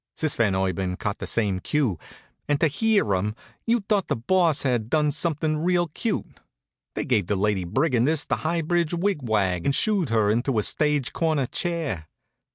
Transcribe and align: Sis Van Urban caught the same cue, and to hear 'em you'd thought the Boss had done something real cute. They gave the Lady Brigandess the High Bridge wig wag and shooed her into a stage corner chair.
Sis 0.17 0.33
Van 0.35 0.55
Urban 0.55 0.97
caught 0.97 1.19
the 1.19 1.27
same 1.27 1.59
cue, 1.59 1.99
and 2.47 2.59
to 2.59 2.65
hear 2.67 3.13
'em 3.13 3.35
you'd 3.67 3.87
thought 3.87 4.07
the 4.07 4.15
Boss 4.15 4.63
had 4.63 4.89
done 4.89 5.11
something 5.11 5.57
real 5.59 5.89
cute. 5.89 6.39
They 6.95 7.05
gave 7.05 7.27
the 7.27 7.35
Lady 7.35 7.65
Brigandess 7.65 8.25
the 8.25 8.37
High 8.37 8.63
Bridge 8.63 8.95
wig 8.95 9.19
wag 9.21 9.63
and 9.63 9.75
shooed 9.75 10.09
her 10.09 10.31
into 10.31 10.57
a 10.57 10.63
stage 10.63 11.13
corner 11.13 11.45
chair. 11.45 12.07